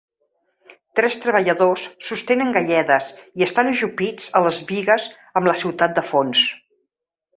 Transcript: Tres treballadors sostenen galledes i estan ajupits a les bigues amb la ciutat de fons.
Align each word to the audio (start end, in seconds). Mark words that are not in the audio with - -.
Tres 0.99 1.17
treballadors 1.25 1.83
sostenen 2.07 2.49
galledes 2.57 3.11
i 3.41 3.45
estan 3.49 3.69
ajupits 3.75 4.33
a 4.41 4.41
les 4.49 4.63
bigues 4.71 5.07
amb 5.27 5.51
la 5.53 5.57
ciutat 5.65 5.99
de 6.01 6.07
fons. 6.15 6.43